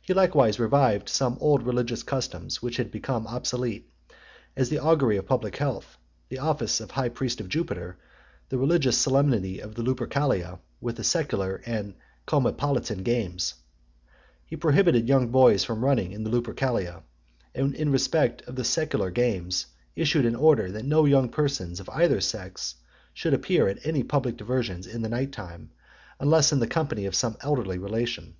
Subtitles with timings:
[0.00, 3.90] He likewise revived some old religious customs, which had become obsolete;
[4.56, 7.98] as the augury of public health, the office of (96) high priest of Jupiter,
[8.48, 11.94] the religious solemnity of the Lupercalia, with the Secular, and
[12.28, 13.54] Compitalian games.
[14.46, 17.02] He prohibited young boys from running in the Lupercalia;
[17.52, 21.88] and in respect of the Secular games, issued an order, that no young persons of
[21.90, 22.76] either sex
[23.12, 25.72] should appear at any public diversions in the night time,
[26.20, 28.36] unless in the company of some elderly relation.